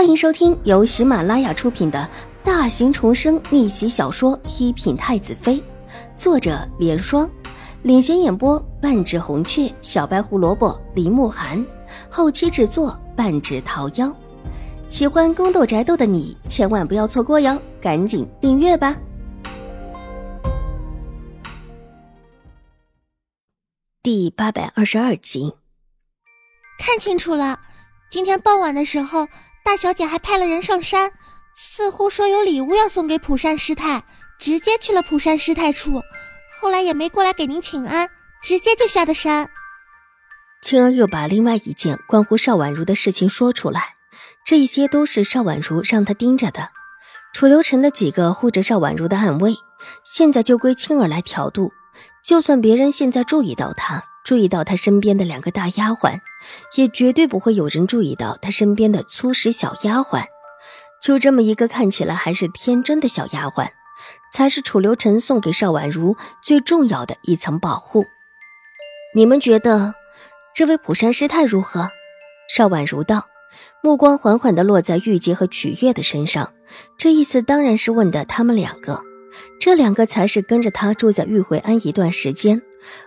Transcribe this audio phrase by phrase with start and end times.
[0.00, 2.08] 欢迎收听由喜马拉雅出品的
[2.42, 5.56] 大型重生逆袭小说《一品太子妃》，
[6.16, 7.30] 作者：莲霜，
[7.82, 11.62] 领衔演播：半指红雀、小白胡萝卜、林慕寒，
[12.08, 14.10] 后期制作：半指桃夭。
[14.88, 18.96] 喜欢宫斗宅斗的你千万不要错过哟，赶紧订阅吧！
[24.02, 25.52] 第八百二十二集，
[26.78, 27.60] 看清楚了，
[28.10, 29.28] 今天傍晚的时候。
[29.70, 31.12] 大小姐还派了人上山，
[31.54, 34.02] 似乎说有礼物要送给蒲山师太，
[34.36, 36.02] 直接去了蒲山师太处，
[36.60, 38.10] 后来也没过来给您请安，
[38.42, 39.48] 直接就下的山。
[40.60, 43.94] 青儿又把另外一件关乎邵婉如的事情说出来，
[44.44, 46.70] 这些都是邵婉如让他盯着的。
[47.32, 49.54] 楚留臣的几个护着邵婉如的暗卫，
[50.02, 51.72] 现在就归青儿来调度。
[52.24, 56.20] 就算别人现在注意到他，注意到他身边的两个大丫鬟。
[56.74, 60.24] 也绝对不会有人注意到他身边的粗使小丫鬟，
[61.02, 63.68] 就这么一个看起来还是天真的小丫鬟，
[64.32, 68.06] 才是楚留臣送给邵婉如最重要的一层保护。
[69.14, 69.94] 你们觉得
[70.54, 71.90] 这位普山师太如何？
[72.48, 73.26] 邵婉如道，
[73.82, 76.54] 目光缓缓地落在玉洁和曲月的身上，
[76.96, 79.02] 这意思当然是问的他们两个，
[79.60, 82.62] 这两个才是跟着他住在玉回庵一段时间，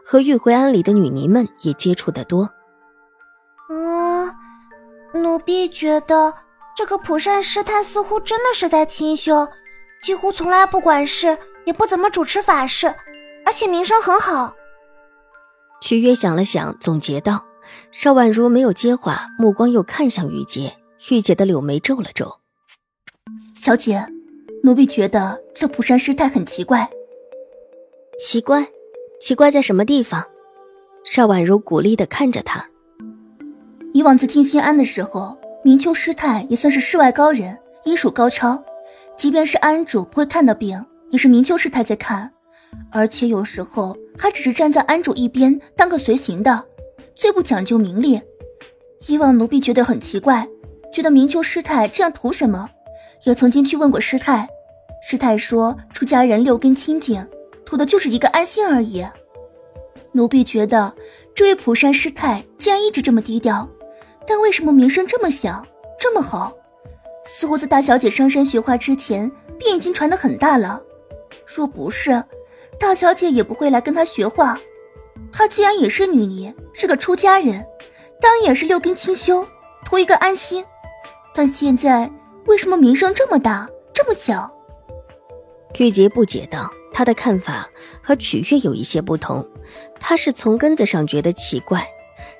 [0.05, 2.49] 和玉回庵里的女尼们也接触得多。
[3.69, 4.33] 嗯，
[5.13, 6.33] 奴婢觉得
[6.75, 9.47] 这个蒲善师太似乎真的是在清修，
[10.01, 12.93] 几乎从来不管事，也不怎么主持法事，
[13.45, 14.55] 而且名声很好。
[15.81, 17.45] 曲月想了想，总结道
[17.91, 20.77] ：“邵婉如没有接话，目光又看向玉洁，
[21.09, 22.39] 玉洁的柳眉皱了皱。
[23.55, 24.05] 小姐，
[24.63, 26.89] 奴婢觉得这蒲山师太很奇怪。
[28.17, 28.67] 奇怪？
[29.19, 30.23] 奇怪在什么地方？”
[31.05, 32.65] 邵婉如鼓励的看着他。
[33.93, 38.63] 以往在静心庵的时候，明秋师太也算是世外高人，医术高超。
[39.15, 42.31] 即便是庵主不会看的病，也是明秋师太在看，
[42.91, 46.63] 而且有时候还只是站在庵主一边当个随行的，
[47.15, 48.19] 最不讲究名利。
[49.07, 50.47] 以往奴婢觉得很奇怪，
[50.91, 52.67] 觉得明秋师太这样图什么？
[53.25, 54.47] 也曾经去问过师太，
[55.07, 57.25] 师太说出家人六根清净，
[57.73, 59.03] 图的就是一个安心而已。
[60.11, 60.93] 奴婢觉得
[61.33, 63.67] 这位蒲山师太既然一直这么低调。
[64.27, 65.65] 但为什么名声这么响，
[65.99, 66.53] 这么好？
[67.25, 70.81] 似乎在大小姐上山学画之前，便已经传得很大了。
[71.45, 72.23] 若不是，
[72.79, 74.57] 大小姐也不会来跟她学画。
[75.31, 77.65] 她既然也是女尼，是个出家人，
[78.21, 79.45] 当然也是六根清修，
[79.83, 80.63] 图一个安心。
[81.33, 82.09] 但现在
[82.45, 84.49] 为什么名声这么大，这么响？
[85.79, 87.67] 玉洁不解道：“他的看法
[88.01, 89.45] 和曲月有一些不同。
[89.99, 91.85] 他是从根子上觉得奇怪。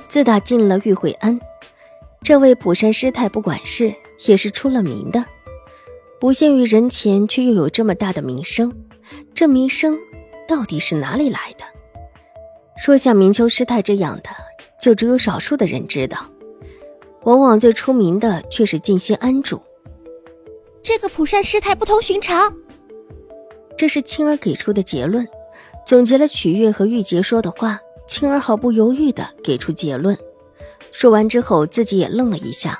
[0.07, 1.39] 自打进了玉慧庵。”
[2.23, 3.93] 这位普山师太不管事，
[4.27, 5.25] 也是出了名的，
[6.19, 8.73] 不限于人前，却又有这么大的名声。
[9.33, 9.97] 这名声
[10.47, 11.65] 到底是哪里来的？
[12.77, 14.29] 说像明秋师太这样的，
[14.79, 16.25] 就只有少数的人知道。
[17.23, 19.61] 往往最出名的却是静心庵主。
[20.81, 22.53] 这个普山师太不同寻常。
[23.77, 25.27] 这是青儿给出的结论，
[25.85, 27.79] 总结了曲月和玉洁说的话。
[28.05, 30.15] 青儿毫不犹豫地给出结论。
[30.91, 32.79] 说完之后，自己也愣了一下，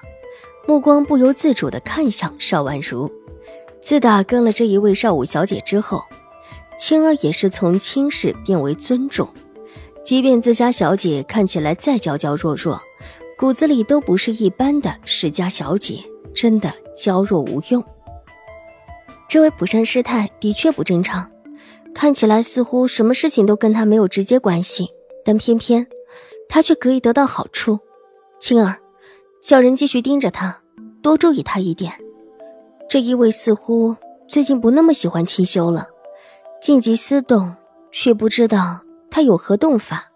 [0.67, 3.09] 目光不由自主地看向邵婉如。
[3.81, 6.03] 自打跟了这一位邵武小姐之后，
[6.77, 9.27] 青儿也是从轻视变为尊重。
[10.03, 12.79] 即便自家小姐看起来再娇娇弱弱，
[13.37, 16.03] 骨子里都不是一般的世家小姐，
[16.35, 17.83] 真的娇弱无用。
[19.27, 21.29] 这位普山师太的确不正常，
[21.93, 24.89] 看起来似乎什么事情都跟她没有直接关系，
[25.25, 25.87] 但偏偏
[26.47, 27.79] 她却可以得到好处。
[28.39, 28.77] 青儿，
[29.41, 30.61] 小人继续盯着他，
[31.01, 31.93] 多注意他一点。
[32.89, 33.95] 这一位似乎
[34.27, 35.87] 最近不那么喜欢清修了，
[36.61, 37.55] 静极思动，
[37.91, 40.11] 却不知道他有何动法。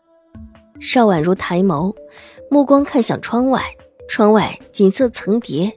[0.79, 1.95] 邵婉如抬眸，
[2.51, 3.63] 目光看向窗外，
[4.07, 5.75] 窗外景色层叠，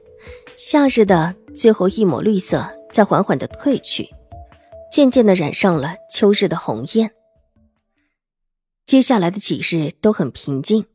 [0.55, 4.09] 夏日的最后一抹绿色在缓缓的褪去，
[4.91, 7.11] 渐渐的染上了秋日的红艳。
[8.85, 10.85] 接下来的几日都很平静。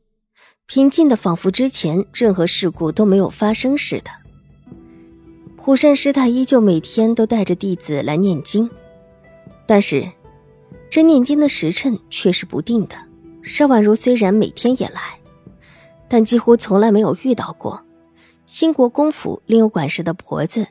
[0.67, 4.11] 平静的，仿佛之前任何事故都没有发生似的。
[5.55, 8.69] 虎山师太依旧每天都带着弟子来念经，
[9.65, 10.05] 但是
[10.89, 12.95] 这念经的时辰却是不定的。
[13.43, 15.19] 邵婉如虽然每天也来，
[16.09, 17.81] 但几乎从来没有遇到过。
[18.45, 20.67] 兴国公府另有管事的婆子，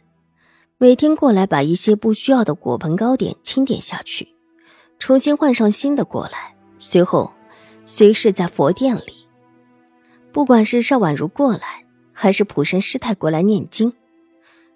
[0.79, 4.29] 每天过来把一些不需要的果盆糕点清点下去，
[4.99, 7.33] 重新换上新的过来，随后
[7.87, 9.27] 随侍在佛殿里。
[10.33, 13.91] 不管是邵婉如过来，还是普生师太过来念经，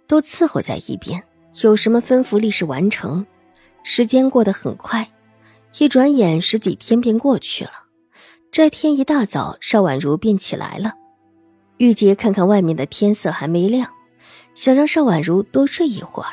[0.07, 1.23] 都伺候在一边，
[1.63, 3.27] 有什么吩咐立时完成。
[3.83, 5.07] 时间过得很快，
[5.79, 7.73] 一转眼十几天便过去了。
[8.51, 10.95] 这天一大早，邵婉如便起来了。
[11.77, 13.91] 玉洁看看外面的天色还没亮，
[14.55, 16.31] 想让邵婉如多睡一会儿。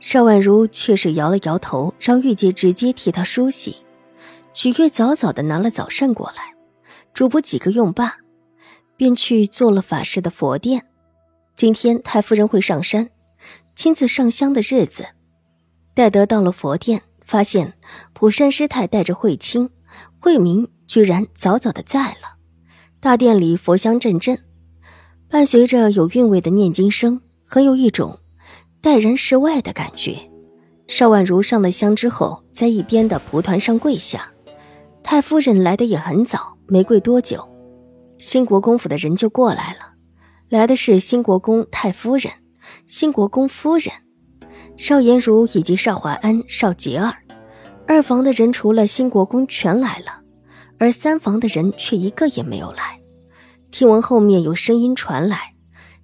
[0.00, 3.76] 邵婉如却是摇了摇头，让玉洁直接替她梳洗。
[4.52, 6.54] 许月早早的拿了早膳过来，
[7.12, 8.16] 主仆几个用罢，
[8.96, 10.86] 便去做了法事的佛殿。
[11.56, 13.08] 今天太夫人会上山，
[13.74, 15.06] 亲自上香的日子。
[15.94, 17.72] 待得到了佛殿，发现
[18.12, 19.70] 普善师太带着慧清、
[20.20, 22.36] 慧明居然早早的在了。
[23.00, 24.38] 大殿里佛香阵阵，
[25.34, 28.20] 伴随着有韵味的念经声，很有一种。
[28.80, 30.16] 待人世外的感觉。
[30.86, 34.30] 邵婉如上了香之后，在一边的蒲团上跪下。
[35.02, 37.44] 太夫人来的也很早，没跪多久，
[38.16, 39.80] 兴国公府的人就过来了。
[40.50, 42.32] 来的是兴国公太夫人、
[42.86, 43.90] 兴国公夫人、
[44.76, 47.12] 邵颜如以及邵华安、邵杰儿。
[47.88, 50.22] 二房的人除了兴国公全来了，
[50.78, 53.00] 而三房的人却一个也没有来。
[53.74, 55.54] 听闻后面有声音传来，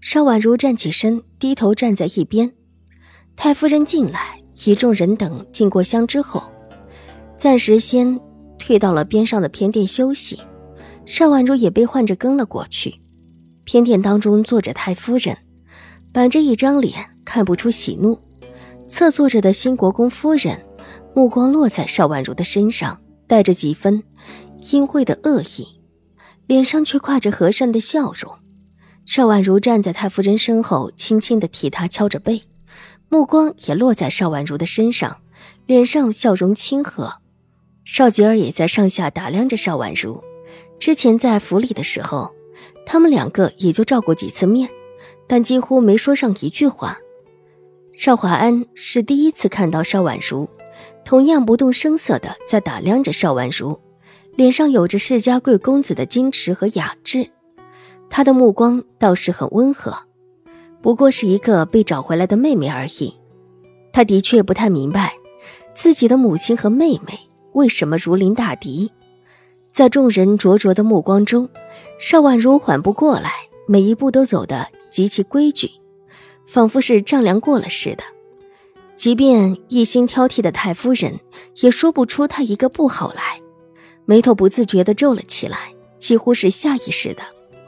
[0.00, 2.50] 邵婉如站起身，低头站在一边。
[3.36, 6.42] 太夫人进来，一众人等进过香之后，
[7.36, 8.18] 暂时先
[8.58, 10.40] 退到了边上的偏殿休息。
[11.06, 12.92] 邵婉如也被唤着跟了过去。
[13.64, 15.38] 偏殿当中坐着太夫人，
[16.12, 18.18] 板着一张脸，看不出喜怒。
[18.88, 20.60] 侧坐着的新国公夫人，
[21.14, 24.02] 目光落在邵婉如的身上，带着几分
[24.72, 25.79] 阴晦的恶意，
[26.50, 28.34] 脸上却挂着和善的笑容。
[29.06, 32.42] 邵婉如站在太夫人身后，轻轻地替她敲着背。
[33.08, 35.18] 目光也落在邵婉如的身上，
[35.66, 37.18] 脸上笑容亲和。
[37.84, 40.20] 邵吉儿也在上下打量着邵婉如。
[40.80, 42.34] 之前在府里的时候，
[42.84, 44.68] 他们两个也就照过几次面，
[45.28, 46.98] 但几乎没说上一句话。
[47.96, 50.48] 邵华安是第一次看到邵婉如，
[51.04, 53.78] 同样不动声色的在打量着邵婉如，
[54.40, 57.28] 脸上有着世家贵公子的矜持和雅致。
[58.08, 59.94] 他的目光倒是很温和。
[60.80, 63.14] 不过是一个被找回来的妹妹而已，
[63.92, 65.12] 他的确不太明白
[65.74, 68.90] 自己的母亲和妹妹为什么如临大敌。
[69.70, 71.46] 在众人灼灼的目光中，
[71.98, 73.30] 邵婉如缓步过来，
[73.68, 75.70] 每一步都走得极其规矩，
[76.46, 78.02] 仿佛是丈量过了似的。
[78.96, 81.20] 即便一心挑剔的太夫人，
[81.56, 83.38] 也说不出她一个不好来，
[84.06, 87.22] 眉头不自觉的皱了起来，几乎是下意识的。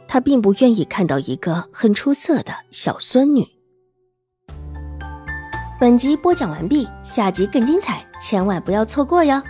[0.08, 3.46] 他并不愿意看到一个很出色的小孙女。
[5.81, 9.43] 本集播讲完毕，下集更精彩，千万不要错过哟。